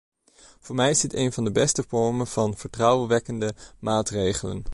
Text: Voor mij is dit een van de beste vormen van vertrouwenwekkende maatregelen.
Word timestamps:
Voor 0.59 0.75
mij 0.75 0.89
is 0.89 0.99
dit 1.01 1.13
een 1.13 1.31
van 1.33 1.43
de 1.43 1.51
beste 1.51 1.83
vormen 1.87 2.27
van 2.27 2.57
vertrouwenwekkende 2.57 3.53
maatregelen. 3.79 4.63